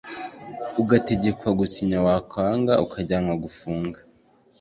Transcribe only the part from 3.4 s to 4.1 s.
gufungwa